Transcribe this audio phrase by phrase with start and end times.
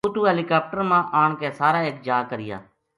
[0.05, 2.57] اُتو ہیلی کاپٹر ما آن کے سارا ایک جا کریا